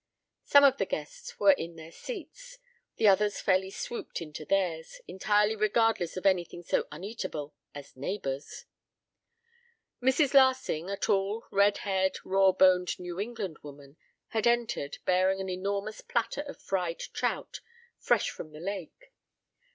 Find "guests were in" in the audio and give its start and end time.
0.87-1.75